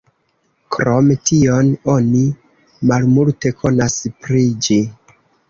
[0.75, 2.23] Krom tion, oni
[2.93, 4.81] malmulte konas pri ĝi.